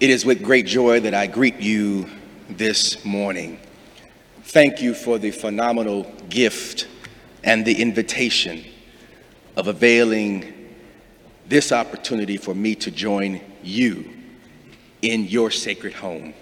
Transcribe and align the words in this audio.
It 0.00 0.08
is 0.08 0.24
with 0.24 0.42
great 0.42 0.64
joy 0.64 1.00
that 1.00 1.12
I 1.12 1.26
greet 1.26 1.60
you 1.60 2.08
this 2.48 3.04
morning. 3.04 3.60
Thank 4.44 4.80
you 4.80 4.94
for 4.94 5.18
the 5.18 5.30
phenomenal 5.30 6.04
gift 6.30 6.88
and 7.44 7.66
the 7.66 7.82
invitation 7.82 8.64
of 9.58 9.66
availing 9.66 10.74
this 11.46 11.70
opportunity 11.70 12.38
for 12.38 12.54
me 12.54 12.74
to 12.76 12.90
join 12.90 13.42
you 13.62 14.08
in 15.02 15.26
your 15.26 15.50
sacred 15.50 15.92
home. 15.92 16.32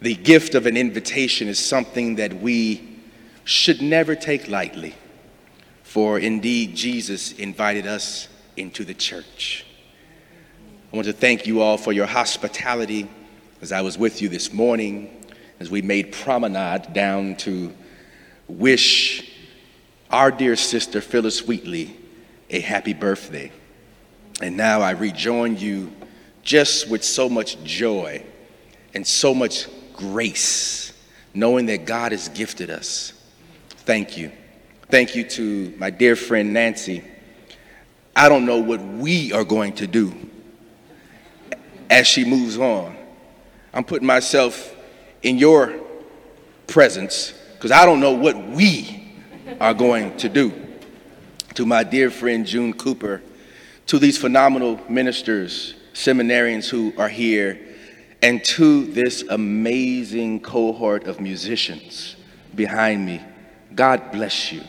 The 0.00 0.14
gift 0.14 0.54
of 0.54 0.64
an 0.64 0.78
invitation 0.78 1.48
is 1.48 1.58
something 1.58 2.14
that 2.14 2.32
we 2.40 3.00
should 3.44 3.82
never 3.82 4.14
take 4.14 4.48
lightly, 4.48 4.94
for 5.82 6.18
indeed 6.18 6.74
Jesus 6.74 7.32
invited 7.32 7.86
us 7.86 8.28
into 8.56 8.82
the 8.82 8.94
church. 8.94 9.66
I 10.92 10.96
want 10.96 11.06
to 11.06 11.14
thank 11.14 11.46
you 11.46 11.62
all 11.62 11.78
for 11.78 11.94
your 11.94 12.04
hospitality 12.04 13.08
as 13.62 13.72
I 13.72 13.80
was 13.80 13.96
with 13.96 14.20
you 14.20 14.28
this 14.28 14.52
morning, 14.52 15.24
as 15.58 15.70
we 15.70 15.80
made 15.80 16.12
promenade 16.12 16.92
down 16.92 17.36
to 17.36 17.72
wish 18.46 19.32
our 20.10 20.30
dear 20.30 20.54
sister 20.54 21.00
Phillis 21.00 21.46
Wheatley 21.46 21.96
a 22.50 22.60
happy 22.60 22.92
birthday. 22.92 23.50
And 24.42 24.58
now 24.58 24.82
I 24.82 24.90
rejoin 24.90 25.56
you 25.56 25.90
just 26.42 26.90
with 26.90 27.02
so 27.02 27.26
much 27.26 27.64
joy 27.64 28.22
and 28.92 29.06
so 29.06 29.32
much 29.32 29.68
grace, 29.94 30.92
knowing 31.32 31.64
that 31.66 31.86
God 31.86 32.12
has 32.12 32.28
gifted 32.28 32.68
us. 32.68 33.14
Thank 33.86 34.18
you. 34.18 34.30
Thank 34.90 35.16
you 35.16 35.24
to 35.24 35.72
my 35.78 35.88
dear 35.88 36.16
friend 36.16 36.52
Nancy. 36.52 37.02
I 38.14 38.28
don't 38.28 38.44
know 38.44 38.58
what 38.58 38.82
we 38.82 39.32
are 39.32 39.44
going 39.44 39.72
to 39.76 39.86
do 39.86 40.28
as 41.92 42.06
she 42.06 42.24
moves 42.24 42.56
on. 42.56 42.96
I'm 43.74 43.84
putting 43.84 44.06
myself 44.06 44.74
in 45.22 45.36
your 45.36 45.78
presence 46.66 47.34
because 47.52 47.70
I 47.70 47.84
don't 47.84 48.00
know 48.00 48.12
what 48.12 48.48
we 48.48 49.12
are 49.60 49.74
going 49.74 50.16
to 50.16 50.30
do. 50.30 50.54
To 51.54 51.66
my 51.66 51.84
dear 51.84 52.10
friend 52.10 52.46
June 52.46 52.72
Cooper, 52.72 53.20
to 53.88 53.98
these 53.98 54.16
phenomenal 54.16 54.80
ministers, 54.88 55.74
seminarians 55.92 56.66
who 56.66 56.94
are 56.96 57.10
here, 57.10 57.60
and 58.22 58.42
to 58.44 58.86
this 58.86 59.22
amazing 59.28 60.40
cohort 60.40 61.04
of 61.04 61.20
musicians 61.20 62.16
behind 62.54 63.04
me, 63.04 63.20
God 63.74 64.10
bless 64.12 64.50
you. 64.50 64.62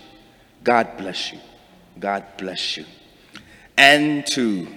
God 0.62 0.98
bless 0.98 1.32
you. 1.32 1.40
God 1.98 2.26
bless 2.38 2.76
you. 2.76 2.86
And 3.78 4.28
to 4.28 4.68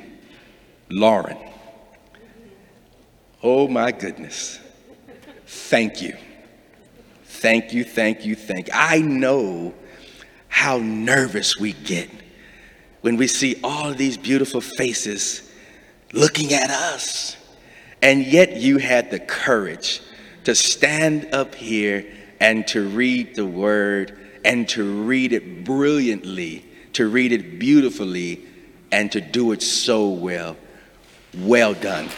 Lauren. 0.89 1.39
Oh 3.49 3.69
my 3.69 3.93
goodness. 3.93 4.59
Thank 5.47 6.03
you. 6.03 6.17
Thank 7.27 7.73
you, 7.73 7.85
thank 7.85 8.25
you, 8.25 8.35
thank 8.35 8.67
you. 8.67 8.73
I 8.75 8.99
know 8.99 9.73
how 10.49 10.79
nervous 10.79 11.57
we 11.57 11.73
get 11.73 12.11
when 13.03 13.17
we 13.17 13.29
see 13.29 13.61
all 13.63 13.91
of 13.91 13.99
these 13.99 14.17
beautiful 14.17 14.61
faces 14.61 15.49
looking 16.13 16.55
at 16.55 16.71
us. 16.71 17.37
And 18.03 18.27
yet 18.27 18.57
you 18.57 18.79
had 18.79 19.13
the 19.13 19.21
courage 19.21 20.03
to 20.43 20.57
stand 20.57 21.33
up 21.33 21.55
here 21.55 22.05
and 22.41 22.67
to 22.67 22.89
read 22.89 23.37
the 23.37 23.47
word 23.47 24.19
and 24.45 24.69
to 24.71 25.05
read 25.05 25.33
it 25.33 25.63
brilliantly, 25.63 26.67
to 26.95 27.09
read 27.09 27.31
it 27.31 27.61
beautifully, 27.61 28.45
and 28.91 29.13
to 29.13 29.21
do 29.21 29.53
it 29.53 29.63
so 29.63 30.09
well. 30.09 30.57
Well 31.33 31.75
done. 31.75 32.09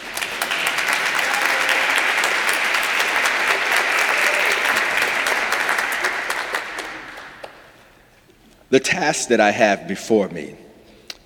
The 8.71 8.81
task 8.81 9.31
that 9.31 9.41
I 9.41 9.51
have 9.51 9.89
before 9.89 10.29
me 10.29 10.55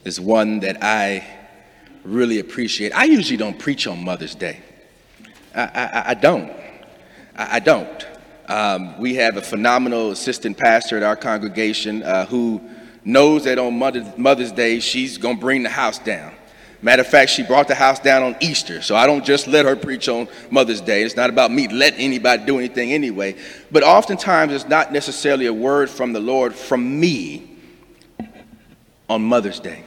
is 0.05 0.21
one 0.21 0.61
that 0.61 0.83
I 0.83 1.27
really 2.05 2.39
appreciate. 2.39 2.93
I 2.93 3.05
usually 3.05 3.37
don't 3.37 3.59
preach 3.59 3.87
on 3.89 4.05
Mother's 4.05 4.37
Day. 4.37 4.61
I, 5.55 5.63
I, 5.63 6.03
I 6.11 6.15
don't. 6.15 6.53
I, 7.37 7.57
I 7.57 7.59
don't. 7.59 8.07
Um, 8.49 8.99
we 9.01 9.15
have 9.17 9.37
a 9.37 9.43
phenomenal 9.43 10.13
assistant 10.13 10.57
pastor 10.57 10.97
at 10.97 11.03
our 11.03 11.17
congregation 11.17 12.03
uh, 12.05 12.27
who 12.27 12.61
knows 13.05 13.45
that 13.45 13.59
on 13.59 13.77
Mother, 13.77 14.13
Mother's 14.17 14.53
Day 14.53 14.79
she's 14.79 15.19
going 15.19 15.37
to 15.37 15.41
bring 15.41 15.65
the 15.65 15.69
house 15.69 15.99
down. 15.99 16.35
Matter 16.85 17.03
of 17.03 17.07
fact, 17.07 17.31
she 17.31 17.45
brought 17.45 17.69
the 17.69 17.77
house 17.77 18.01
down 18.01 18.25
on 18.25 18.37
Easter, 18.41 18.83
so 18.83 18.97
I 18.97 19.07
don't 19.07 19.25
just 19.25 19.47
let 19.47 19.65
her 19.65 19.77
preach 19.77 20.09
on 20.09 20.27
Mother's 20.51 20.81
Day. 20.81 21.05
It's 21.05 21.15
not 21.15 21.31
about 21.31 21.53
me 21.53 21.69
letting 21.69 22.01
anybody 22.01 22.45
do 22.45 22.59
anything 22.59 22.93
anyway. 22.93 23.37
But 23.71 23.85
oftentimes, 23.85 24.53
it's 24.53 24.67
not 24.67 24.93
necessarily 24.93 25.47
a 25.47 25.53
word 25.53 25.89
from 25.89 26.13
the 26.13 26.19
Lord 26.19 26.53
from 26.57 26.99
me 26.99 27.57
on 29.09 29.23
Mother's 29.23 29.61
Day. 29.61 29.85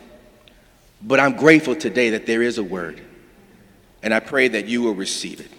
But 1.02 1.20
I'm 1.20 1.36
grateful 1.36 1.76
today 1.76 2.12
that 2.12 2.26
there 2.26 2.42
is 2.42 2.58
a 2.58 2.64
word, 2.64 3.02
and 4.02 4.14
I 4.14 4.22
pray 4.22 4.48
that 4.48 4.68
you 4.68 4.82
will 4.82 4.96
receive 4.96 5.42
it. 5.42 5.52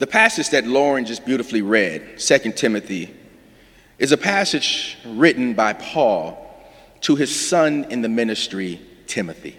The 0.00 0.06
passage 0.06 0.50
that 0.50 0.66
Lauren 0.66 1.06
just 1.06 1.24
beautifully 1.24 1.62
read, 1.62 2.18
2 2.18 2.52
Timothy, 2.52 3.14
is 3.98 4.12
a 4.12 4.18
passage 4.18 4.98
written 5.06 5.54
by 5.54 5.72
Paul 5.72 6.44
to 7.00 7.16
his 7.16 7.34
son 7.48 7.86
in 7.90 8.02
the 8.02 8.08
ministry, 8.08 8.80
Timothy. 9.06 9.58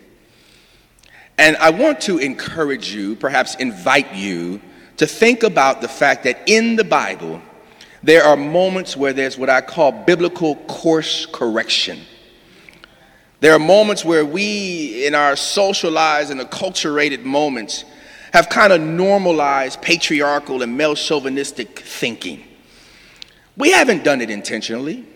And 1.40 1.56
I 1.56 1.70
want 1.70 2.02
to 2.02 2.18
encourage 2.18 2.94
you, 2.94 3.16
perhaps 3.16 3.56
invite 3.56 4.14
you, 4.14 4.60
to 4.98 5.08
think 5.08 5.44
about 5.44 5.80
the 5.80 5.88
fact 5.88 6.26
that 6.26 6.38
in 6.48 6.76
the 6.76 6.84
Bible, 6.84 7.42
there 8.04 8.26
are 8.26 8.36
moments 8.36 8.98
where 8.98 9.14
there's 9.14 9.38
what 9.38 9.50
I 9.50 9.62
call 9.62 9.94
biblical 9.94 10.58
course 10.58 11.26
correction. 11.28 12.02
There 13.40 13.54
are 13.54 13.60
moments 13.60 14.04
where 14.04 14.26
we, 14.26 15.08
in 15.08 15.16
our 15.16 15.38
socialized 15.38 16.30
and 16.30 16.42
acculturated 16.42 17.24
moments, 17.24 17.86
have 18.34 18.50
kind 18.50 18.74
of 18.74 18.82
normalized 18.82 19.82
patriarchal 19.82 20.62
and 20.62 20.76
male 20.76 20.96
chauvinistic 20.96 21.80
thinking. 21.80 22.44
We 23.56 23.72
haven't 23.72 24.04
done 24.04 24.20
it 24.20 24.30
intentionally. 24.30 25.08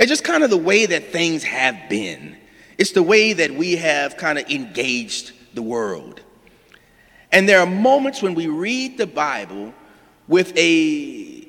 It's 0.00 0.08
just 0.08 0.24
kind 0.24 0.42
of 0.42 0.50
the 0.50 0.56
way 0.56 0.86
that 0.86 1.12
things 1.12 1.44
have 1.44 1.88
been. 1.88 2.36
It's 2.76 2.90
the 2.90 3.04
way 3.04 3.34
that 3.34 3.52
we 3.52 3.76
have 3.76 4.16
kind 4.16 4.36
of 4.36 4.50
engaged 4.50 5.30
the 5.54 5.62
world. 5.62 6.20
And 7.32 7.48
there 7.48 7.60
are 7.60 7.66
moments 7.66 8.22
when 8.22 8.34
we 8.34 8.48
read 8.48 8.98
the 8.98 9.06
Bible 9.06 9.72
with 10.26 10.52
a, 10.56 11.46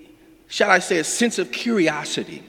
shall 0.47 0.69
I 0.69 0.79
say, 0.79 1.00
a 1.00 1.03
sense 1.03 1.39
of 1.39 1.51
curiosity, 1.51 2.44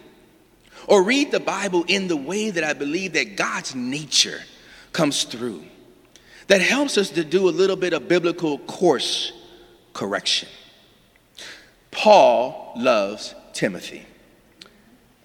or 0.86 1.02
read 1.02 1.30
the 1.30 1.40
Bible 1.40 1.84
in 1.88 2.08
the 2.08 2.16
way 2.16 2.50
that 2.50 2.64
I 2.64 2.72
believe 2.72 3.12
that 3.14 3.36
God's 3.36 3.74
nature 3.74 4.40
comes 4.92 5.24
through, 5.24 5.62
that 6.48 6.60
helps 6.60 6.98
us 6.98 7.10
to 7.10 7.24
do 7.24 7.48
a 7.48 7.50
little 7.50 7.76
bit 7.76 7.92
of 7.92 8.08
biblical 8.08 8.58
course 8.58 9.32
correction. 9.92 10.48
Paul 11.90 12.72
loves 12.76 13.34
Timothy. 13.52 14.06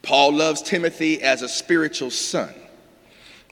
Paul 0.01 0.33
loves 0.33 0.61
Timothy 0.61 1.21
as 1.21 1.41
a 1.41 1.49
spiritual 1.49 2.11
son. 2.11 2.53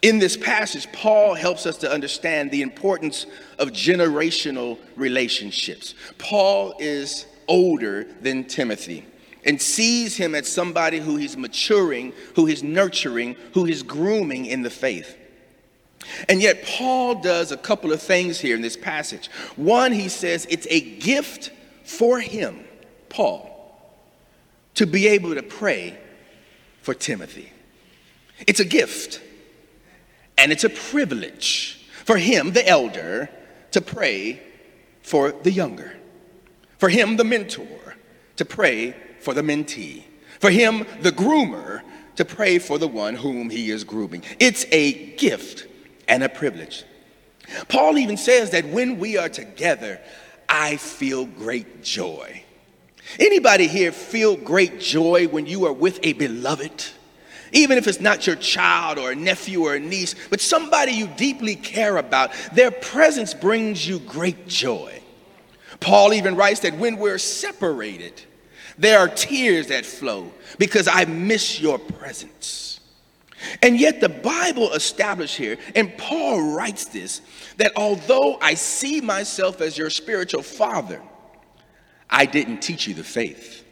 In 0.01 0.19
this 0.19 0.37
passage, 0.37 0.91
Paul 0.91 1.33
helps 1.33 1.65
us 1.65 1.77
to 1.77 1.91
understand 1.91 2.51
the 2.51 2.61
importance 2.61 3.25
of 3.57 3.69
generational 3.69 4.77
relationships. 4.95 5.95
Paul 6.17 6.75
is 6.79 7.25
older 7.47 8.05
than 8.21 8.43
Timothy 8.43 9.05
and 9.45 9.61
sees 9.61 10.17
him 10.17 10.35
as 10.35 10.47
somebody 10.47 10.99
who 10.99 11.17
he's 11.17 11.37
maturing, 11.37 12.13
who 12.35 12.45
he's 12.45 12.63
nurturing, 12.63 13.35
who 13.53 13.63
he's 13.63 13.83
grooming 13.83 14.45
in 14.47 14.63
the 14.63 14.69
faith. 14.69 15.17
And 16.27 16.41
yet, 16.41 16.63
Paul 16.63 17.15
does 17.15 17.51
a 17.51 17.57
couple 17.57 17.91
of 17.91 18.01
things 18.01 18.39
here 18.39 18.55
in 18.55 18.61
this 18.61 18.77
passage. 18.77 19.27
One, 19.55 19.91
he 19.91 20.09
says 20.09 20.45
it's 20.49 20.67
a 20.69 20.81
gift 20.99 21.51
for 21.83 22.19
him, 22.19 22.65
Paul, 23.09 23.51
to 24.75 24.85
be 24.85 25.07
able 25.07 25.35
to 25.35 25.43
pray 25.43 25.97
for 26.81 26.93
Timothy. 26.93 27.51
It's 28.45 28.59
a 28.59 28.65
gift. 28.65 29.21
And 30.37 30.51
it's 30.51 30.63
a 30.63 30.69
privilege 30.69 31.87
for 32.03 32.17
him, 32.17 32.51
the 32.51 32.67
elder, 32.67 33.29
to 33.71 33.81
pray 33.81 34.41
for 35.01 35.31
the 35.31 35.51
younger. 35.51 35.95
For 36.77 36.89
him, 36.89 37.17
the 37.17 37.23
mentor, 37.23 37.95
to 38.35 38.45
pray 38.45 38.95
for 39.19 39.33
the 39.33 39.41
mentee. 39.41 40.03
For 40.39 40.49
him, 40.49 40.85
the 41.01 41.11
groomer, 41.11 41.81
to 42.15 42.25
pray 42.25 42.59
for 42.59 42.77
the 42.77 42.87
one 42.87 43.15
whom 43.15 43.49
he 43.49 43.69
is 43.71 43.83
grooming. 43.83 44.23
It's 44.39 44.65
a 44.71 45.15
gift 45.15 45.67
and 46.07 46.23
a 46.23 46.29
privilege. 46.29 46.83
Paul 47.67 47.97
even 47.97 48.17
says 48.17 48.51
that 48.51 48.65
when 48.65 48.99
we 48.99 49.17
are 49.17 49.29
together, 49.29 49.99
I 50.47 50.77
feel 50.77 51.25
great 51.25 51.83
joy. 51.83 52.43
Anybody 53.19 53.67
here 53.67 53.91
feel 53.91 54.35
great 54.35 54.79
joy 54.79 55.27
when 55.27 55.45
you 55.45 55.65
are 55.65 55.73
with 55.73 55.99
a 56.03 56.13
beloved? 56.13 56.85
Even 57.51 57.77
if 57.77 57.87
it's 57.87 57.99
not 57.99 58.25
your 58.27 58.35
child 58.35 58.97
or 58.97 59.11
a 59.11 59.15
nephew 59.15 59.63
or 59.63 59.75
a 59.75 59.79
niece, 59.79 60.15
but 60.29 60.41
somebody 60.41 60.91
you 60.91 61.07
deeply 61.07 61.55
care 61.55 61.97
about, 61.97 62.31
their 62.53 62.71
presence 62.71 63.33
brings 63.33 63.87
you 63.87 63.99
great 63.99 64.47
joy. 64.47 65.01
Paul 65.79 66.13
even 66.13 66.35
writes 66.35 66.61
that 66.61 66.77
when 66.77 66.97
we're 66.97 67.17
separated, 67.17 68.21
there 68.77 68.99
are 68.99 69.07
tears 69.07 69.67
that 69.67 69.85
flow 69.85 70.31
because 70.57 70.87
I 70.87 71.05
miss 71.05 71.59
your 71.59 71.77
presence. 71.77 72.79
And 73.61 73.79
yet, 73.79 74.01
the 74.01 74.09
Bible 74.09 74.73
established 74.73 75.37
here, 75.37 75.57
and 75.75 75.95
Paul 75.97 76.55
writes 76.55 76.85
this, 76.85 77.21
that 77.57 77.73
although 77.75 78.37
I 78.41 78.55
see 78.55 79.01
myself 79.01 79.61
as 79.61 79.77
your 79.77 79.89
spiritual 79.89 80.41
father, 80.41 81.01
I 82.09 82.25
didn't 82.25 82.59
teach 82.59 82.87
you 82.87 82.93
the 82.93 83.03
faith. 83.03 83.63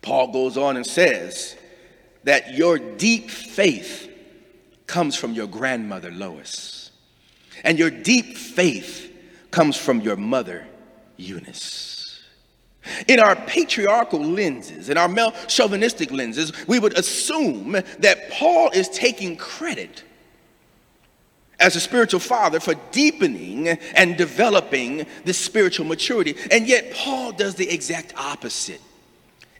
Paul 0.00 0.32
goes 0.32 0.56
on 0.56 0.76
and 0.76 0.86
says 0.86 1.56
that 2.24 2.54
your 2.54 2.78
deep 2.78 3.30
faith 3.30 4.10
comes 4.86 5.16
from 5.16 5.32
your 5.32 5.46
grandmother 5.46 6.10
Lois, 6.10 6.90
and 7.64 7.78
your 7.78 7.90
deep 7.90 8.36
faith 8.36 9.10
comes 9.50 9.76
from 9.76 10.00
your 10.00 10.16
mother 10.16 10.66
Eunice. 11.16 12.20
In 13.06 13.20
our 13.20 13.36
patriarchal 13.36 14.20
lenses, 14.20 14.88
in 14.88 14.98
our 14.98 15.08
male 15.08 15.32
chauvinistic 15.46 16.10
lenses, 16.10 16.52
we 16.66 16.78
would 16.78 16.98
assume 16.98 17.72
that 17.72 18.30
Paul 18.30 18.70
is 18.70 18.88
taking 18.88 19.36
credit 19.36 20.02
as 21.60 21.76
a 21.76 21.80
spiritual 21.80 22.18
father 22.18 22.58
for 22.58 22.74
deepening 22.90 23.68
and 23.68 24.16
developing 24.16 25.06
this 25.24 25.38
spiritual 25.38 25.86
maturity. 25.86 26.34
And 26.50 26.66
yet, 26.66 26.92
Paul 26.92 27.30
does 27.30 27.54
the 27.54 27.70
exact 27.70 28.14
opposite 28.16 28.80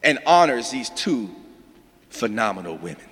and 0.03 0.19
honors 0.26 0.70
these 0.70 0.91
two 0.91 1.31
phenomenal 2.12 2.76
women. 2.76 3.05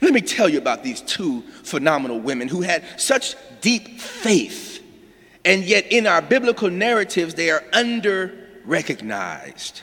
Let 0.00 0.12
me 0.12 0.20
tell 0.20 0.48
you 0.48 0.58
about 0.58 0.82
these 0.82 1.00
two 1.00 1.42
phenomenal 1.62 2.18
women 2.18 2.48
who 2.48 2.62
had 2.62 2.84
such 2.98 3.36
deep 3.60 4.00
faith, 4.00 4.82
and 5.44 5.62
yet 5.64 5.92
in 5.92 6.06
our 6.06 6.22
biblical 6.22 6.70
narratives, 6.70 7.34
they 7.34 7.50
are 7.50 7.62
under 7.72 8.32
recognized, 8.64 9.82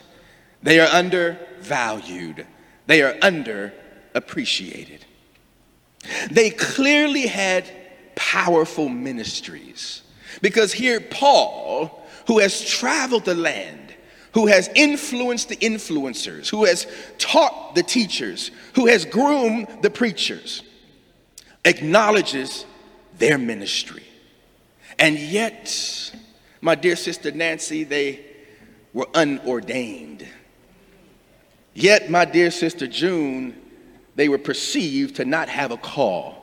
they 0.62 0.80
are 0.80 0.90
undervalued, 0.90 2.46
they 2.88 3.02
are 3.02 3.14
underappreciated. 3.16 5.00
They 6.32 6.50
clearly 6.50 7.28
had 7.28 7.70
powerful 8.16 8.90
ministries 8.90 10.02
because 10.42 10.74
here, 10.74 11.00
Paul, 11.00 12.06
who 12.28 12.40
has 12.40 12.64
traveled 12.66 13.26
the 13.26 13.36
land, 13.36 13.93
who 14.34 14.48
has 14.48 14.70
influenced 14.76 15.50
the 15.50 15.56
influencers, 15.58 16.50
who 16.50 16.66
has 16.66 16.88
taught 17.18 17.76
the 17.76 17.84
teachers, 17.84 18.52
who 18.76 18.88
has 18.88 19.06
groomed 19.06 19.68
the 19.82 19.90
preachers, 19.90 20.64
acknowledges 21.64 22.66
their 23.18 23.38
ministry. 23.38 24.04
And 24.98 25.18
yet, 25.18 26.14
my 26.62 26.76
dear 26.76 26.96
sister 26.96 27.32
Nancy, 27.32 27.84
they 27.84 28.26
were 28.92 29.08
unordained. 29.14 30.28
Yet, 31.74 32.10
my 32.10 32.26
dear 32.26 32.52
sister 32.52 32.88
June, 32.88 33.56
they 34.16 34.30
were 34.30 34.38
perceived 34.38 35.16
to 35.18 35.26
not 35.26 35.50
have 35.50 35.72
a 35.72 35.78
call. 35.78 36.40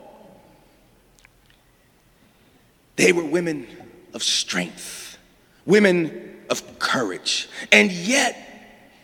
They 2.97 3.13
were 3.13 3.25
women 3.25 3.67
of 4.13 4.23
strength, 4.23 5.19
women 5.65 6.30
of 6.51 6.79
courage. 6.79 7.49
And 7.73 7.91
yet, 7.91 8.37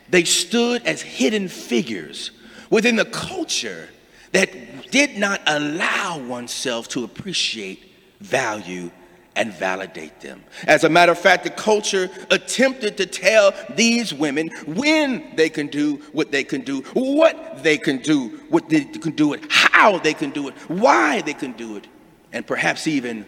they 0.08 0.24
stood 0.24 0.84
as 0.86 1.00
hidden 1.00 1.48
figures 1.48 2.32
within 2.70 2.96
the 2.96 3.04
culture 3.04 3.88
that 4.32 4.90
did 4.90 5.16
not 5.16 5.40
allow 5.46 6.18
oneself 6.18 6.88
to 6.88 7.04
appreciate, 7.04 7.90
value, 8.20 8.90
and 9.36 9.52
validate 9.52 10.20
them. 10.20 10.42
As 10.66 10.84
a 10.84 10.88
matter 10.88 11.12
of 11.12 11.18
fact, 11.18 11.44
the 11.44 11.50
culture 11.50 12.08
attempted 12.30 12.96
to 12.96 13.06
tell 13.06 13.52
these 13.74 14.12
women 14.12 14.48
when 14.66 15.36
they 15.36 15.50
can 15.50 15.66
do 15.68 15.96
what 16.12 16.32
they 16.32 16.42
can 16.42 16.62
do, 16.62 16.80
what 16.94 17.62
they 17.62 17.76
can 17.76 17.98
do, 17.98 18.40
what 18.48 18.68
they 18.68 18.84
can 18.84 19.12
do 19.12 19.34
it, 19.34 19.44
how 19.50 19.98
they 19.98 20.14
can 20.14 20.30
do 20.30 20.48
it, 20.48 20.54
why 20.68 21.20
they 21.20 21.34
can 21.34 21.52
do 21.52 21.76
it, 21.76 21.86
and 22.32 22.46
perhaps 22.46 22.86
even 22.86 23.26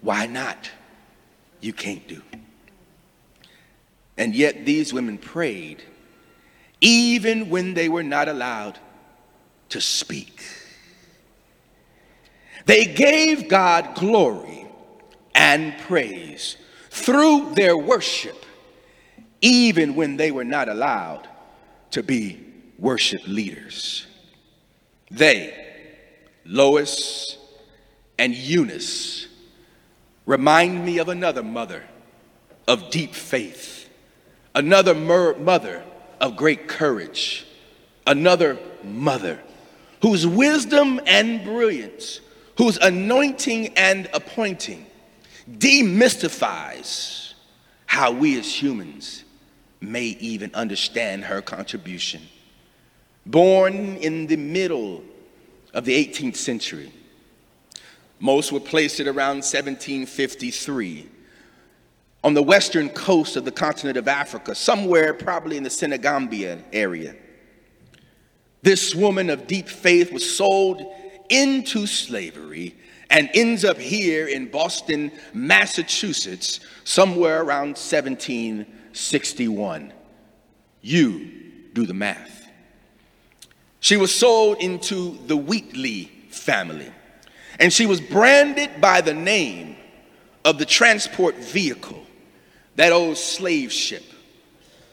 why 0.00 0.26
not 0.26 0.70
you 1.60 1.72
can't 1.72 2.06
do. 2.06 2.22
And 4.16 4.34
yet 4.34 4.64
these 4.66 4.92
women 4.92 5.18
prayed 5.18 5.82
even 6.80 7.48
when 7.48 7.74
they 7.74 7.88
were 7.88 8.02
not 8.02 8.28
allowed 8.28 8.78
to 9.70 9.80
speak. 9.80 10.42
They 12.66 12.84
gave 12.84 13.48
God 13.48 13.94
glory 13.94 14.66
and 15.34 15.78
praise 15.78 16.56
through 16.90 17.54
their 17.54 17.76
worship, 17.76 18.44
even 19.40 19.94
when 19.94 20.16
they 20.16 20.30
were 20.30 20.44
not 20.44 20.68
allowed 20.68 21.28
to 21.92 22.02
be 22.02 22.40
worship 22.78 23.22
leaders. 23.26 24.06
They, 25.10 25.54
Lois 26.44 27.38
and 28.18 28.34
Eunice, 28.34 29.28
remind 30.26 30.84
me 30.84 30.98
of 30.98 31.08
another 31.08 31.42
mother 31.42 31.84
of 32.66 32.90
deep 32.90 33.14
faith 33.14 33.81
another 34.54 34.94
mother 34.94 35.82
of 36.20 36.36
great 36.36 36.68
courage, 36.68 37.46
another 38.06 38.58
mother 38.84 39.40
whose 40.02 40.26
wisdom 40.26 41.00
and 41.06 41.44
brilliance, 41.44 42.20
whose 42.58 42.76
anointing 42.78 43.68
and 43.76 44.08
appointing 44.12 44.84
demystifies 45.50 47.34
how 47.86 48.10
we 48.10 48.38
as 48.38 48.62
humans 48.62 49.24
may 49.80 50.04
even 50.20 50.54
understand 50.54 51.24
her 51.24 51.42
contribution. 51.42 52.22
Born 53.26 53.96
in 53.96 54.26
the 54.26 54.36
middle 54.36 55.02
of 55.74 55.84
the 55.84 56.06
18th 56.06 56.36
century, 56.36 56.92
most 58.18 58.52
would 58.52 58.64
place 58.64 59.00
it 59.00 59.06
around 59.06 59.38
1753 59.38 61.08
on 62.24 62.34
the 62.34 62.42
western 62.42 62.88
coast 62.88 63.36
of 63.36 63.44
the 63.44 63.50
continent 63.50 63.96
of 63.96 64.06
Africa, 64.06 64.54
somewhere 64.54 65.12
probably 65.12 65.56
in 65.56 65.62
the 65.62 65.70
Senegambia 65.70 66.58
area. 66.72 67.16
This 68.62 68.94
woman 68.94 69.28
of 69.28 69.48
deep 69.48 69.68
faith 69.68 70.12
was 70.12 70.36
sold 70.36 70.82
into 71.28 71.86
slavery 71.86 72.76
and 73.10 73.28
ends 73.34 73.64
up 73.64 73.76
here 73.76 74.28
in 74.28 74.46
Boston, 74.46 75.10
Massachusetts, 75.34 76.60
somewhere 76.84 77.42
around 77.42 77.70
1761. 77.70 79.92
You 80.80 81.30
do 81.72 81.86
the 81.86 81.94
math. 81.94 82.46
She 83.80 83.96
was 83.96 84.14
sold 84.14 84.62
into 84.62 85.18
the 85.26 85.36
Wheatley 85.36 86.04
family, 86.30 86.92
and 87.58 87.72
she 87.72 87.86
was 87.86 88.00
branded 88.00 88.80
by 88.80 89.00
the 89.00 89.12
name 89.12 89.74
of 90.44 90.58
the 90.58 90.64
transport 90.64 91.34
vehicle 91.36 92.01
that 92.76 92.92
old 92.92 93.16
slave 93.16 93.72
ship 93.72 94.04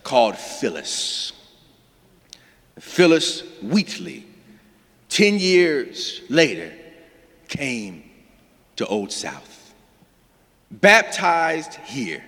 called 0.04 0.38
Phillis. 0.38 1.34
Phillis 2.80 3.42
Wheatley, 3.62 4.26
10 5.10 5.40
years 5.40 6.22
later, 6.30 6.72
came 7.48 8.10
to 8.78 8.86
Old 8.86 9.12
South, 9.12 9.74
baptized 10.72 11.76
here, 11.76 12.24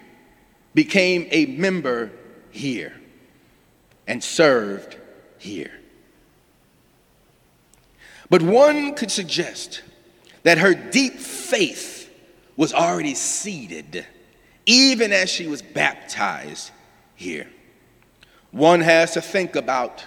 became 0.73 1.27
a 1.31 1.45
member 1.45 2.11
here, 2.51 2.93
and 4.07 4.23
served 4.23 4.97
here. 5.37 5.71
But 8.29 8.41
one 8.41 8.95
could 8.95 9.11
suggest 9.11 9.83
that 10.43 10.57
her 10.57 10.73
deep 10.73 11.15
faith 11.19 12.09
was 12.55 12.73
already 12.73 13.15
seeded 13.15 14.05
even 14.65 15.11
as 15.11 15.29
she 15.29 15.47
was 15.47 15.61
baptized 15.61 16.71
here. 17.15 17.47
One 18.51 18.81
has 18.81 19.13
to 19.13 19.21
think 19.21 19.55
about 19.55 20.03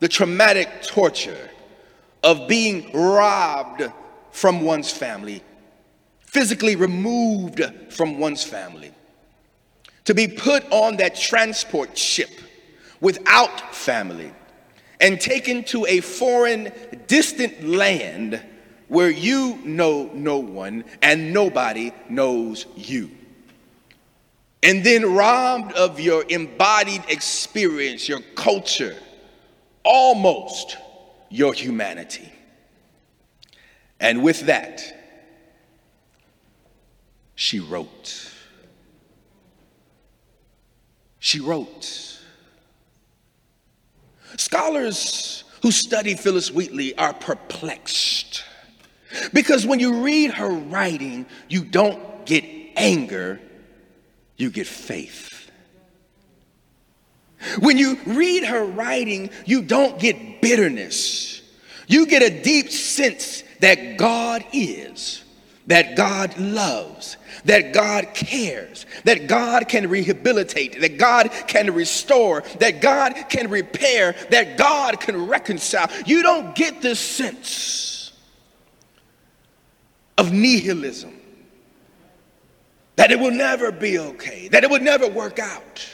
the 0.00 0.08
traumatic 0.08 0.82
torture 0.82 1.50
of 2.22 2.48
being 2.48 2.90
robbed 2.92 3.84
from 4.32 4.62
one's 4.62 4.90
family, 4.90 5.42
physically 6.20 6.76
removed 6.76 7.62
from 7.90 8.18
one's 8.18 8.44
family, 8.44 8.92
to 10.04 10.14
be 10.14 10.26
put 10.26 10.64
on 10.70 10.96
that 10.96 11.14
transport 11.14 11.96
ship 11.96 12.30
without 13.00 13.74
family 13.74 14.32
and 15.00 15.20
taken 15.20 15.64
to 15.64 15.86
a 15.86 16.00
foreign, 16.00 16.72
distant 17.06 17.64
land 17.64 18.42
where 18.88 19.10
you 19.10 19.58
know 19.64 20.10
no 20.12 20.38
one 20.38 20.84
and 21.00 21.32
nobody 21.32 21.92
knows 22.08 22.66
you 22.76 23.10
and 24.62 24.84
then 24.84 25.14
robbed 25.14 25.72
of 25.72 25.98
your 25.98 26.24
embodied 26.28 27.02
experience, 27.08 28.08
your 28.08 28.20
culture, 28.34 28.96
almost 29.84 30.76
your 31.30 31.54
humanity. 31.54 32.30
And 33.98 34.22
with 34.22 34.40
that, 34.46 34.82
she 37.34 37.60
wrote. 37.60 38.30
She 41.18 41.40
wrote. 41.40 42.18
Scholars 44.36 45.44
who 45.62 45.70
study 45.70 46.14
Phillis 46.14 46.50
Wheatley 46.50 46.96
are 46.96 47.12
perplexed 47.12 48.44
because 49.32 49.66
when 49.66 49.80
you 49.80 50.02
read 50.02 50.32
her 50.32 50.50
writing, 50.50 51.26
you 51.48 51.64
don't 51.64 52.24
get 52.24 52.44
anger, 52.76 53.40
you 54.40 54.50
get 54.50 54.66
faith. 54.66 55.50
When 57.58 57.78
you 57.78 57.98
read 58.06 58.44
her 58.44 58.64
writing, 58.64 59.30
you 59.46 59.62
don't 59.62 59.98
get 59.98 60.40
bitterness. 60.40 61.42
You 61.86 62.06
get 62.06 62.22
a 62.22 62.42
deep 62.42 62.70
sense 62.70 63.42
that 63.60 63.96
God 63.96 64.44
is, 64.52 65.24
that 65.66 65.96
God 65.96 66.38
loves, 66.38 67.16
that 67.44 67.72
God 67.72 68.14
cares, 68.14 68.86
that 69.04 69.26
God 69.26 69.68
can 69.68 69.88
rehabilitate, 69.88 70.80
that 70.80 70.98
God 70.98 71.30
can 71.46 71.72
restore, 71.72 72.42
that 72.58 72.80
God 72.80 73.14
can 73.28 73.48
repair, 73.50 74.14
that 74.30 74.56
God 74.56 75.00
can 75.00 75.26
reconcile. 75.26 75.90
You 76.06 76.22
don't 76.22 76.54
get 76.54 76.82
this 76.82 77.00
sense 77.00 78.12
of 80.18 80.32
nihilism, 80.32 81.19
it 83.12 83.18
will 83.18 83.30
never 83.30 83.72
be 83.72 83.98
okay, 83.98 84.48
that 84.48 84.64
it 84.64 84.70
will 84.70 84.80
never 84.80 85.08
work 85.08 85.38
out. 85.38 85.88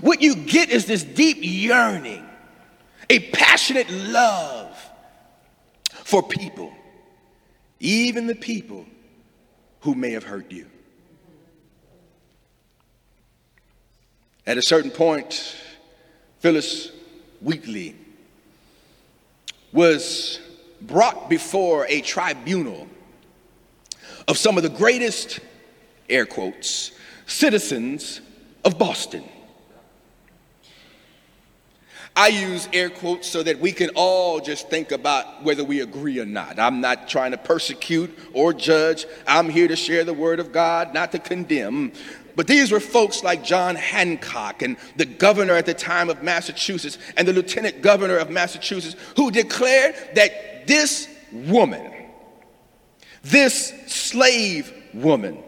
What 0.00 0.22
you 0.22 0.34
get 0.34 0.70
is 0.70 0.86
this 0.86 1.04
deep 1.04 1.38
yearning, 1.40 2.26
a 3.08 3.20
passionate 3.30 3.90
love 3.90 4.76
for 6.04 6.22
people, 6.22 6.72
even 7.78 8.26
the 8.26 8.34
people 8.34 8.86
who 9.80 9.94
may 9.94 10.12
have 10.12 10.24
hurt 10.24 10.50
you. 10.50 10.66
At 14.46 14.58
a 14.58 14.62
certain 14.62 14.90
point, 14.90 15.56
Phillis 16.38 16.92
Wheatley 17.40 17.96
was 19.72 20.40
brought 20.80 21.28
before 21.28 21.86
a 21.88 22.00
tribunal 22.00 22.88
of 24.28 24.38
some 24.38 24.56
of 24.56 24.62
the 24.62 24.68
greatest, 24.68 25.40
air 26.08 26.26
quotes, 26.26 26.92
citizens 27.26 28.20
of 28.64 28.78
Boston. 28.78 29.24
I 32.16 32.28
use 32.28 32.66
air 32.72 32.88
quotes 32.88 33.28
so 33.28 33.42
that 33.42 33.60
we 33.60 33.72
can 33.72 33.90
all 33.94 34.40
just 34.40 34.70
think 34.70 34.90
about 34.90 35.44
whether 35.44 35.62
we 35.62 35.80
agree 35.80 36.18
or 36.18 36.24
not. 36.24 36.58
I'm 36.58 36.80
not 36.80 37.08
trying 37.08 37.32
to 37.32 37.36
persecute 37.36 38.18
or 38.32 38.54
judge. 38.54 39.04
I'm 39.28 39.50
here 39.50 39.68
to 39.68 39.76
share 39.76 40.02
the 40.02 40.14
word 40.14 40.40
of 40.40 40.50
God, 40.50 40.94
not 40.94 41.12
to 41.12 41.18
condemn. 41.18 41.92
But 42.34 42.46
these 42.46 42.72
were 42.72 42.80
folks 42.80 43.22
like 43.22 43.44
John 43.44 43.76
Hancock 43.76 44.62
and 44.62 44.78
the 44.96 45.04
governor 45.04 45.54
at 45.54 45.66
the 45.66 45.74
time 45.74 46.08
of 46.08 46.22
Massachusetts 46.22 46.96
and 47.18 47.28
the 47.28 47.34
lieutenant 47.34 47.82
governor 47.82 48.16
of 48.16 48.30
Massachusetts 48.30 48.96
who 49.16 49.30
declared 49.30 49.94
that 50.14 50.66
this 50.66 51.08
woman, 51.32 51.92
this 53.22 53.74
slave 53.88 54.72
woman, 54.94 55.42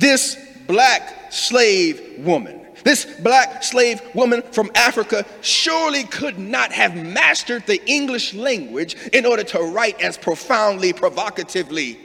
this 0.00 0.36
black 0.66 1.30
slave 1.30 2.24
woman, 2.24 2.66
this 2.84 3.04
black 3.20 3.62
slave 3.62 4.00
woman 4.14 4.42
from 4.52 4.70
Africa 4.74 5.26
surely 5.42 6.04
could 6.04 6.38
not 6.38 6.72
have 6.72 6.96
mastered 6.96 7.66
the 7.66 7.84
English 7.88 8.32
language 8.32 8.96
in 9.12 9.26
order 9.26 9.44
to 9.44 9.60
write 9.60 10.00
as 10.00 10.16
profoundly, 10.16 10.92
provocatively 10.92 12.00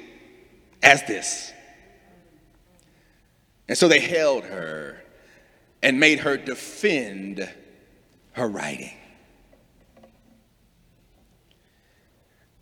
as 0.84 1.04
this. 1.04 1.54
And 3.68 3.78
so 3.78 3.88
they 3.88 4.02
held 4.02 4.44
her 4.44 5.02
and 5.82 6.00
made 6.00 6.20
her 6.20 6.36
defend 6.36 7.50
her 8.34 8.48
writing. 8.48 8.94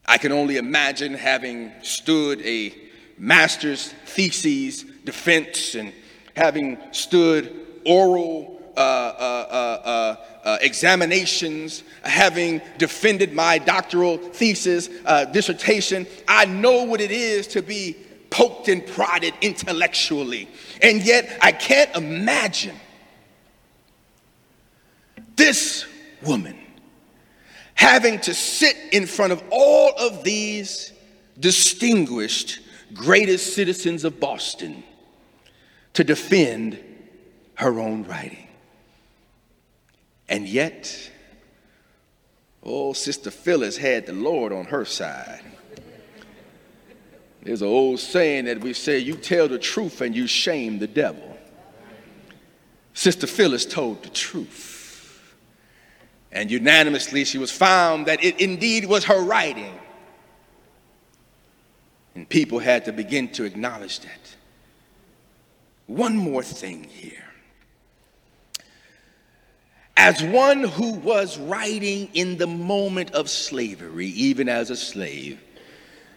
I 0.06 0.18
can 0.20 0.32
only 0.32 0.58
imagine 0.58 1.16
having 1.16 1.72
stood 1.82 2.40
a 2.42 2.74
master's 3.18 3.94
thesis 4.06 4.86
defense 5.06 5.76
and 5.76 5.94
having 6.36 6.78
stood 6.92 7.54
oral 7.86 8.62
uh, 8.76 8.80
uh, 8.80 8.82
uh, 8.82 10.16
uh 10.44 10.58
examinations, 10.62 11.84
having 12.04 12.62
defended 12.78 13.34
my 13.34 13.58
doctoral 13.58 14.18
thesis, 14.18 14.90
uh, 15.06 15.26
dissertation. 15.26 16.08
I 16.28 16.46
know 16.46 16.84
what 16.84 17.02
it 17.02 17.12
is 17.12 17.48
to 17.48 17.62
be 17.62 17.96
poked 18.30 18.68
and 18.68 18.86
prodded 18.86 19.34
intellectually. 19.42 20.48
And 20.82 21.04
yet, 21.04 21.38
I 21.42 21.52
can't 21.52 21.96
imagine 21.96 22.76
this 25.36 25.86
woman 26.24 26.58
having 27.76 28.20
to 28.20 28.34
sit 28.34 28.76
in 28.92 29.06
front 29.06 29.34
of 29.34 29.44
all 29.52 29.94
of 29.98 30.24
these 30.24 30.92
distinguished 31.40 32.60
greatest 32.94 33.54
citizens 33.56 34.04
of 34.04 34.20
Boston 34.20 34.84
to 35.94 36.04
defend 36.04 36.80
her 37.56 37.80
own 37.80 38.04
writing. 38.04 38.48
And 40.28 40.48
yet, 40.48 41.12
old 42.64 42.98
Sister 42.98 43.30
Phillis 43.30 43.78
had 43.78 44.06
the 44.06 44.14
Lord 44.14 44.52
on 44.52 44.66
her 44.66 44.86
side. 44.86 45.44
There's 47.44 47.62
an 47.62 47.68
old 47.68 48.00
saying 48.00 48.46
that 48.46 48.62
we 48.62 48.74
say, 48.74 49.00
you 49.00 49.16
tell 49.16 49.48
the 49.48 49.60
truth 49.60 50.02
and 50.02 50.16
you 50.16 50.28
shame 50.28 50.80
the 50.80 50.88
devil. 50.88 51.38
Sister 52.94 53.28
Phillis 53.28 53.66
told 53.66 54.04
the 54.04 54.10
truth. 54.10 55.34
And 56.32 56.50
unanimously, 56.50 57.26
she 57.26 57.38
was 57.38 57.52
found 57.52 58.08
that 58.08 58.24
it 58.24 58.40
indeed 58.40 58.86
was 58.86 59.06
her 59.06 59.22
writing. 59.22 59.78
And 62.16 62.28
people 62.28 62.60
had 62.60 62.86
to 62.86 62.94
begin 62.94 63.28
to 63.34 63.44
acknowledge 63.44 64.00
that. 64.00 64.36
One 65.88 66.16
more 66.16 66.44
thing 66.44 66.84
here. 66.86 67.24
As 69.96 70.24
one 70.24 70.64
who 70.64 70.94
was 70.94 71.38
writing 71.38 72.10
in 72.14 72.38
the 72.38 72.48
moment 72.48 73.12
of 73.12 73.30
slavery, 73.30 74.08
even 74.08 74.50
as 74.50 74.70
a 74.70 74.76
slave, 74.76 75.40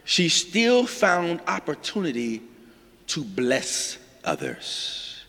she 0.05 0.29
still 0.29 0.87
found 0.87 1.41
opportunity 1.47 2.43
to 3.09 3.23
bless 3.23 3.99
others, 4.25 5.25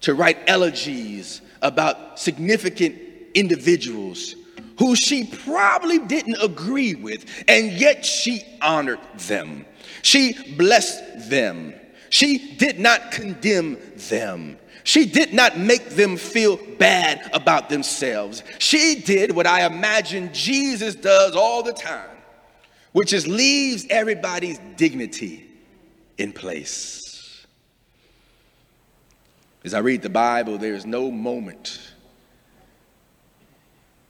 to 0.00 0.14
write 0.14 0.38
elegies 0.46 1.42
about 1.60 2.18
significant 2.18 2.98
individuals 3.34 4.34
who 4.78 4.96
she 4.96 5.24
probably 5.24 5.98
didn't 5.98 6.42
agree 6.42 6.94
with, 6.94 7.24
and 7.46 7.72
yet 7.72 8.04
she 8.04 8.42
honored 8.60 9.00
them. 9.28 9.64
She 10.02 10.54
blessed 10.56 11.30
them. 11.30 11.74
She 12.12 12.56
did 12.56 12.78
not 12.78 13.10
condemn 13.10 13.78
them. 14.08 14.58
She 14.84 15.06
did 15.06 15.32
not 15.32 15.58
make 15.58 15.90
them 15.90 16.16
feel 16.16 16.56
bad 16.78 17.30
about 17.32 17.68
themselves. 17.68 18.42
She 18.58 18.96
did 18.96 19.32
what 19.32 19.46
I 19.46 19.64
imagine 19.64 20.32
Jesus 20.32 20.94
does 20.94 21.34
all 21.34 21.62
the 21.62 21.72
time 21.72 22.12
which 22.92 23.12
is 23.12 23.26
leaves 23.26 23.86
everybody's 23.90 24.58
dignity 24.76 25.48
in 26.18 26.32
place. 26.32 27.46
As 29.64 29.74
I 29.74 29.78
read 29.78 30.02
the 30.02 30.10
Bible, 30.10 30.58
there 30.58 30.74
is 30.74 30.84
no 30.84 31.10
moment 31.10 31.92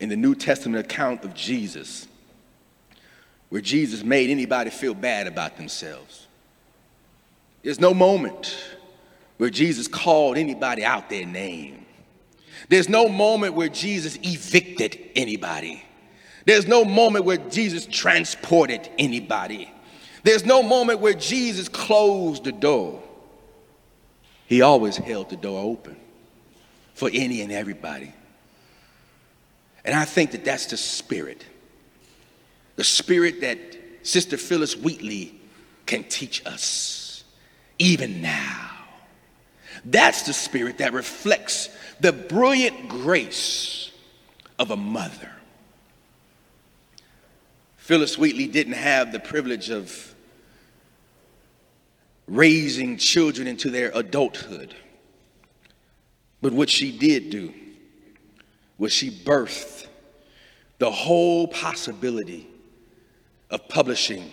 in 0.01 0.09
the 0.09 0.17
New 0.17 0.35
Testament 0.35 0.85
account 0.85 1.25
of 1.25 1.35
Jesus 1.35 2.09
where 3.51 3.61
Jesus 3.61 4.03
made 4.03 4.31
anybody 4.31 4.71
feel 4.71 4.95
bad 4.95 5.27
about 5.27 5.57
themselves. 5.57 6.27
There's 7.63 7.81
no 7.81 7.95
moment 7.95 8.57
where 9.39 9.51
Jesus 9.51 9.89
called 9.89 10.37
anybody 10.37 10.85
out 10.85 11.09
their 11.09 11.27
name. 11.27 11.87
There's 12.69 12.89
no 12.89 13.09
moment 13.09 13.55
where 13.55 13.69
Jesus 13.69 14.17
evicted 14.23 14.99
anybody. 15.17 15.83
There's 16.45 16.67
no 16.67 16.85
moment 16.85 17.25
where 17.25 17.37
Jesus 17.37 17.87
transported 17.87 18.89
anybody. 18.99 19.71
There's 20.25 20.45
no 20.45 20.63
moment 20.63 21.01
where 21.01 21.15
Jesus 21.15 21.69
closed 21.69 22.45
the 22.45 22.53
door. 22.53 23.03
He 24.47 24.63
always 24.63 24.97
held 24.97 25.31
the 25.31 25.37
door 25.37 25.63
open 25.63 25.97
for 26.95 27.11
any 27.13 27.41
and 27.41 27.51
everybody. 27.53 28.13
And 29.85 29.95
I 29.95 30.05
think 30.05 30.33
that 30.33 30.45
that's 30.45 30.67
the 30.67 30.77
spirit. 30.77 31.45
The 32.77 32.85
spirit 32.85 33.41
that 33.41 33.59
Sister 34.03 34.37
Phillis 34.37 34.77
Wheatley 34.77 35.35
can 35.87 36.05
teach 36.05 36.45
us, 36.47 37.02
even 37.83 38.23
now. 38.23 38.71
That's 39.85 40.23
the 40.23 40.33
spirit 40.33 40.79
that 40.79 40.93
reflects 40.93 41.69
the 42.01 42.13
brilliant 42.13 42.89
grace 42.89 43.91
of 44.59 44.71
a 44.71 44.77
mother 44.77 45.33
Phillis 47.83 48.17
Wheatley 48.17 48.47
didn't 48.47 48.75
have 48.75 49.11
the 49.11 49.19
privilege 49.19 49.69
of 49.69 50.15
raising 52.29 52.97
children 52.97 53.49
into 53.49 53.71
their 53.71 53.91
adulthood. 53.93 54.73
But 56.41 56.53
what 56.53 56.71
she 56.71 56.97
did 56.97 57.31
do 57.31 57.53
was 58.79 58.93
she 58.93 59.11
birthed 59.11 59.89
the 60.79 60.93
whole 60.93 61.49
possibility 61.49 62.47
of 63.51 63.69
publishing 63.69 64.31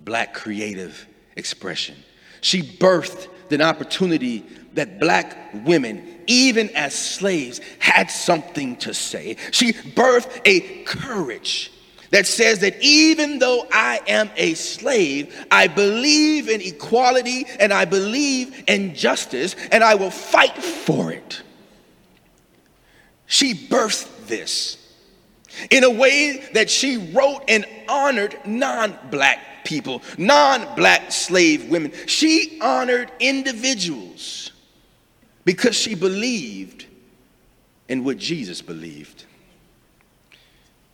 black 0.00 0.32
creative 0.32 1.06
expression. 1.36 1.94
She 2.40 2.62
birthed 2.62 3.28
an 3.52 3.62
opportunity 3.62 4.44
that 4.74 5.00
black 5.00 5.52
women, 5.64 6.20
even 6.26 6.70
as 6.70 6.94
slaves, 6.94 7.60
had 7.78 8.10
something 8.10 8.76
to 8.76 8.94
say. 8.94 9.36
She 9.50 9.72
birthed 9.72 10.40
a 10.44 10.60
courage 10.84 11.72
that 12.10 12.26
says 12.26 12.60
that 12.60 12.80
even 12.80 13.38
though 13.38 13.66
I 13.72 14.00
am 14.06 14.30
a 14.36 14.54
slave, 14.54 15.34
I 15.50 15.66
believe 15.66 16.48
in 16.48 16.60
equality 16.60 17.46
and 17.60 17.72
I 17.72 17.84
believe 17.84 18.64
in 18.66 18.94
justice 18.94 19.56
and 19.72 19.84
I 19.84 19.94
will 19.94 20.10
fight 20.10 20.56
for 20.62 21.12
it. 21.12 21.42
She 23.26 23.54
birthed 23.54 24.26
this 24.26 24.78
in 25.70 25.84
a 25.84 25.90
way 25.90 26.48
that 26.54 26.70
she 26.70 27.12
wrote 27.12 27.44
and 27.48 27.66
honored 27.88 28.38
non 28.46 28.96
black 29.10 29.38
people, 29.68 30.02
non 30.16 30.74
black 30.74 31.12
slave 31.12 31.68
women. 31.68 31.92
She 32.06 32.58
honored 32.60 33.12
individuals 33.20 34.50
because 35.44 35.76
she 35.76 35.94
believed 35.94 36.86
in 37.88 38.02
what 38.02 38.16
Jesus 38.16 38.62
believed. 38.62 39.26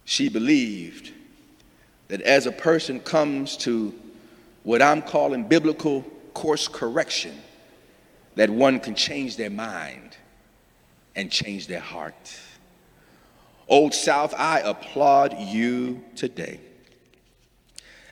She 0.05 0.29
believed 0.29 1.13
that 2.09 2.21
as 2.23 2.47
a 2.47 2.53
person 2.53 3.01
comes 3.01 3.57
to 3.59 3.95
what 4.65 4.83
I'm 4.83 5.03
calling 5.03 5.45
biblical 5.45 6.03
course 6.35 6.67
correction, 6.67 7.41
that 8.35 8.51
one 8.51 8.81
can 8.81 8.97
change 8.97 9.37
their 9.37 9.51
mind 9.51 10.17
and 11.15 11.31
change 11.31 11.69
their 11.69 11.81
heart. 11.81 12.39
Old 13.69 13.95
South, 13.95 14.35
I 14.37 14.61
applaud 14.61 15.39
you 15.39 16.03
today. 16.17 16.59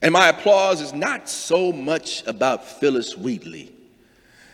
And 0.03 0.13
my 0.13 0.29
applause 0.29 0.81
is 0.81 0.93
not 0.93 1.29
so 1.29 1.73
much 1.73 2.27
about 2.27 2.65
Phillis 2.65 3.17
Wheatley, 3.17 3.73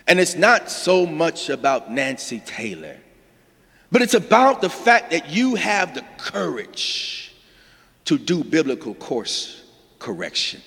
and 0.06 0.20
it's 0.20 0.36
not 0.36 0.70
so 0.70 1.06
much 1.06 1.48
about 1.48 1.90
Nancy 1.90 2.40
Taylor, 2.40 2.96
but 3.90 4.02
it's 4.02 4.14
about 4.14 4.60
the 4.60 4.68
fact 4.68 5.10
that 5.10 5.30
you 5.30 5.54
have 5.54 5.94
the 5.94 6.04
courage 6.18 7.34
to 8.04 8.18
do 8.18 8.44
biblical 8.44 8.94
course 8.94 9.64
correction. 9.98 10.60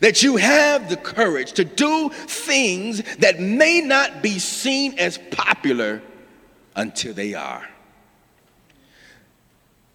That 0.00 0.22
you 0.22 0.36
have 0.36 0.88
the 0.88 0.96
courage 0.96 1.52
to 1.52 1.64
do 1.64 2.10
things 2.10 3.02
that 3.16 3.40
may 3.40 3.80
not 3.80 4.22
be 4.22 4.38
seen 4.38 4.98
as 4.98 5.18
popular 5.30 6.02
until 6.76 7.14
they 7.14 7.34
are. 7.34 7.66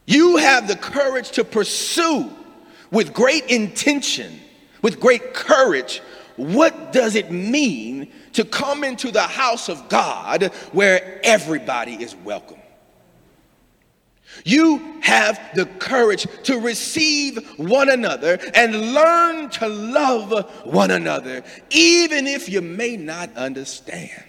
You 0.06 0.38
have 0.38 0.68
the 0.68 0.76
courage 0.76 1.32
to 1.32 1.44
pursue 1.44 2.30
with 2.94 3.12
great 3.12 3.48
intention, 3.48 4.40
with 4.82 5.00
great 5.00 5.34
courage, 5.34 6.02
what 6.38 6.94
does 6.94 7.16
it 7.16 7.32
mean 7.32 8.12
to 8.34 8.46
come 8.46 8.84
into 8.84 9.12
the 9.12 9.22
house 9.22 9.68
of 9.68 9.90
God 9.90 10.44
where 10.72 11.20
everybody 11.24 11.96
is 11.96 12.16
welcome? 12.16 12.60
You 14.46 15.00
have 15.02 15.40
the 15.54 15.66
courage 15.66 16.26
to 16.44 16.60
receive 16.60 17.46
one 17.58 17.90
another 17.90 18.40
and 18.56 18.94
learn 18.94 19.50
to 19.52 19.68
love 19.68 20.50
one 20.64 20.92
another, 20.92 21.44
even 21.72 22.26
if 22.26 22.48
you 22.48 22.62
may 22.62 22.96
not 22.96 23.36
understand. 23.36 24.24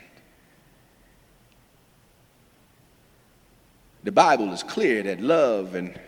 The 4.04 4.12
Bible 4.12 4.52
is 4.52 4.62
clear 4.62 5.02
that 5.04 5.20
love 5.20 5.74
and 5.74 5.98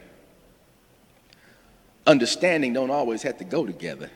understanding 2.06 2.72
don't 2.72 2.90
always 2.90 3.22
have 3.22 3.38
to 3.38 3.44
go 3.44 3.66
together. 3.66 4.10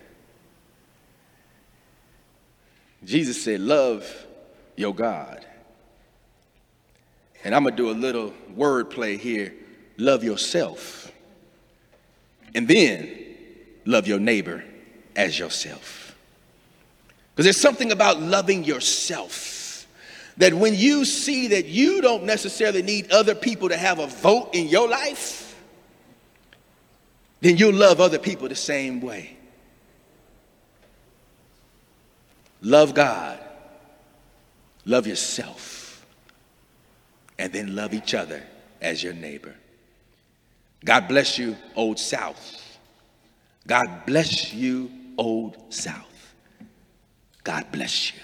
Jesus 3.04 3.42
said, 3.42 3.60
Love 3.60 4.06
your 4.76 4.94
God. 4.94 5.44
And 7.42 7.54
I'm 7.54 7.62
going 7.62 7.74
to 7.74 7.82
do 7.82 7.90
a 7.90 7.92
little 7.92 8.34
wordplay 8.54 9.18
here 9.18 9.54
love 10.00 10.24
yourself. 10.24 11.12
And 12.54 12.66
then 12.66 13.16
love 13.84 14.06
your 14.06 14.18
neighbor 14.18 14.64
as 15.14 15.38
yourself. 15.38 16.16
Because 17.34 17.44
there's 17.44 17.60
something 17.60 17.92
about 17.92 18.20
loving 18.20 18.64
yourself 18.64 19.86
that 20.36 20.54
when 20.54 20.74
you 20.74 21.04
see 21.04 21.48
that 21.48 21.66
you 21.66 22.00
don't 22.00 22.24
necessarily 22.24 22.82
need 22.82 23.12
other 23.12 23.34
people 23.34 23.68
to 23.68 23.76
have 23.76 23.98
a 23.98 24.06
vote 24.06 24.50
in 24.54 24.68
your 24.68 24.88
life, 24.88 25.49
then 27.40 27.56
you'll 27.56 27.74
love 27.74 28.00
other 28.00 28.18
people 28.18 28.48
the 28.48 28.54
same 28.54 29.00
way. 29.00 29.36
Love 32.62 32.94
God, 32.94 33.38
love 34.84 35.06
yourself, 35.06 36.04
and 37.38 37.52
then 37.52 37.74
love 37.74 37.94
each 37.94 38.14
other 38.14 38.42
as 38.82 39.02
your 39.02 39.14
neighbor. 39.14 39.54
God 40.84 41.08
bless 41.08 41.38
you, 41.38 41.56
Old 41.74 41.98
South. 41.98 42.78
God 43.66 44.04
bless 44.06 44.52
you, 44.52 44.90
Old 45.16 45.72
South. 45.72 46.34
God 47.44 47.66
bless 47.72 48.14
you. 48.14 48.20